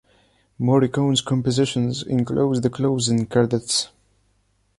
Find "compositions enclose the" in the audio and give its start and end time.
1.21-2.71